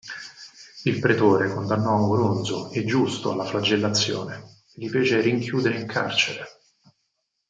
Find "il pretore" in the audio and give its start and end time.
0.85-1.53